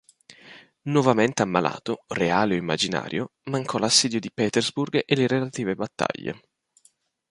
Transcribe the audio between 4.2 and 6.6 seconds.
Petersburg e le relative battaglie.